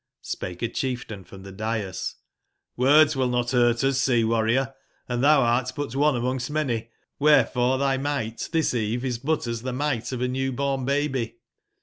[0.19, 2.15] "jff Spake a cbief tain from tbe dais:''
[2.75, 6.89] (Hords will not burt us, sea/warrior;& tbou art but one a mongst many;
[7.21, 11.35] wberef ore tby migbt tbis eve is but as tbe migbt of a new/born baby.